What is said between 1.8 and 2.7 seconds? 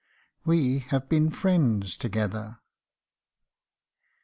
TOGETHER.